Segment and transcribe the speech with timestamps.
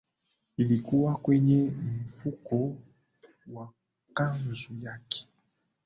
[0.57, 1.71] ilikuwa kwenye
[2.03, 2.77] mfuko
[3.47, 3.73] wa
[4.13, 5.27] kanzu yake